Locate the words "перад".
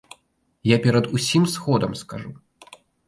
0.87-1.09